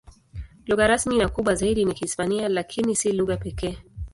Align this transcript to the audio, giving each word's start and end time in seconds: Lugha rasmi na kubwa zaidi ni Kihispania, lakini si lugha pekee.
Lugha 0.65 0.87
rasmi 0.87 1.17
na 1.17 1.27
kubwa 1.29 1.55
zaidi 1.55 1.85
ni 1.85 1.93
Kihispania, 1.93 2.49
lakini 2.49 2.95
si 2.95 3.11
lugha 3.11 3.37
pekee. 3.37 3.77